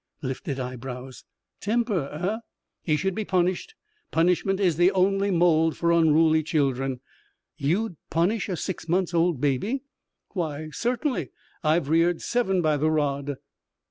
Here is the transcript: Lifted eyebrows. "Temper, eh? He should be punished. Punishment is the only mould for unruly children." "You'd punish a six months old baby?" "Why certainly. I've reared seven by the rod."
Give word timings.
Lifted 0.23 0.59
eyebrows. 0.59 1.25
"Temper, 1.59 2.09
eh? 2.11 2.39
He 2.81 2.95
should 2.97 3.13
be 3.13 3.23
punished. 3.23 3.75
Punishment 4.09 4.59
is 4.59 4.75
the 4.77 4.89
only 4.93 5.29
mould 5.29 5.77
for 5.77 5.91
unruly 5.91 6.41
children." 6.41 7.01
"You'd 7.59 7.97
punish 8.09 8.49
a 8.49 8.55
six 8.55 8.89
months 8.89 9.13
old 9.13 9.39
baby?" 9.39 9.83
"Why 10.29 10.71
certainly. 10.71 11.29
I've 11.63 11.87
reared 11.87 12.19
seven 12.23 12.63
by 12.63 12.77
the 12.77 12.89
rod." 12.89 13.35